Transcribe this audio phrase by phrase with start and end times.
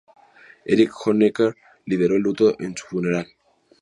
[0.65, 1.53] Erich Honecker
[1.85, 3.27] lideró el luto en su funeral.